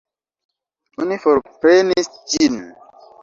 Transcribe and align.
Oni 1.03 1.17
forprenis 1.25 2.11
ĝin. 2.33 2.57